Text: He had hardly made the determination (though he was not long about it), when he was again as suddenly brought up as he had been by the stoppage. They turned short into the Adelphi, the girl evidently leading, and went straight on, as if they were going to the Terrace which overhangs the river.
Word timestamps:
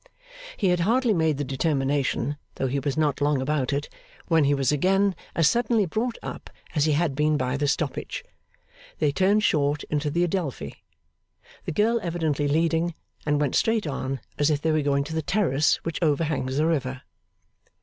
He 0.57 0.69
had 0.69 0.79
hardly 0.79 1.13
made 1.13 1.37
the 1.37 1.43
determination 1.43 2.37
(though 2.55 2.65
he 2.65 2.79
was 2.79 2.97
not 2.97 3.21
long 3.21 3.39
about 3.39 3.71
it), 3.71 3.87
when 4.27 4.45
he 4.45 4.55
was 4.55 4.71
again 4.71 5.15
as 5.35 5.47
suddenly 5.47 5.85
brought 5.85 6.17
up 6.23 6.49
as 6.73 6.85
he 6.85 6.93
had 6.93 7.13
been 7.13 7.37
by 7.37 7.55
the 7.55 7.67
stoppage. 7.67 8.25
They 8.97 9.11
turned 9.11 9.43
short 9.43 9.83
into 9.91 10.09
the 10.09 10.23
Adelphi, 10.23 10.83
the 11.65 11.71
girl 11.71 11.99
evidently 12.01 12.47
leading, 12.47 12.95
and 13.27 13.39
went 13.39 13.53
straight 13.53 13.85
on, 13.85 14.19
as 14.39 14.49
if 14.49 14.59
they 14.63 14.71
were 14.71 14.81
going 14.81 15.03
to 15.03 15.13
the 15.13 15.21
Terrace 15.21 15.75
which 15.83 16.01
overhangs 16.01 16.57
the 16.57 16.65
river. 16.65 17.03